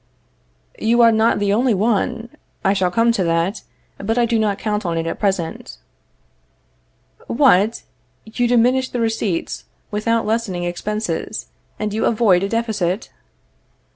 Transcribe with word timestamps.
You 0.79 1.01
are 1.03 1.11
not 1.11 1.37
the 1.37 1.53
only 1.53 1.75
one. 1.75 2.29
I 2.65 2.73
shall 2.73 2.89
come 2.89 3.11
to 3.11 3.23
that; 3.25 3.61
but 3.99 4.17
I 4.17 4.25
do 4.25 4.39
not 4.39 4.57
count 4.57 4.83
on 4.83 4.97
it 4.97 5.05
at 5.05 5.19
present. 5.19 5.77
What! 7.27 7.83
you 8.25 8.47
diminish 8.47 8.89
the 8.89 8.99
receipts, 8.99 9.65
without 9.91 10.25
lessening 10.25 10.63
expenses, 10.63 11.49
and 11.77 11.93
you 11.93 12.05
avoid 12.05 12.41
a 12.41 12.49
deficit? 12.49 13.11